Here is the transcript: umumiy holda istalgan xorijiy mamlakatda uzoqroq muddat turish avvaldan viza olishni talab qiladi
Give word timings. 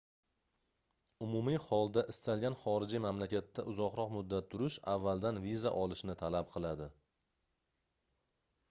umumiy 1.25 1.59
holda 1.65 2.03
istalgan 2.13 2.57
xorijiy 2.61 3.03
mamlakatda 3.05 3.67
uzoqroq 3.75 4.11
muddat 4.17 4.49
turish 4.55 4.79
avvaldan 4.97 5.41
viza 5.47 5.77
olishni 5.85 6.19
talab 6.25 6.53
qiladi 6.57 6.91